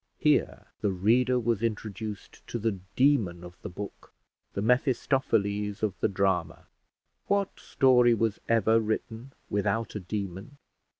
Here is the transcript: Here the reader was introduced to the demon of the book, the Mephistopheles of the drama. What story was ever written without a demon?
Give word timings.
Here 0.17 0.65
the 0.81 0.89
reader 0.91 1.37
was 1.39 1.61
introduced 1.61 2.47
to 2.47 2.57
the 2.57 2.79
demon 2.95 3.43
of 3.43 3.61
the 3.61 3.69
book, 3.69 4.11
the 4.53 4.61
Mephistopheles 4.63 5.83
of 5.83 5.93
the 5.99 6.07
drama. 6.07 6.65
What 7.27 7.59
story 7.59 8.15
was 8.15 8.39
ever 8.49 8.79
written 8.79 9.33
without 9.51 9.93
a 9.93 9.99
demon? 9.99 10.57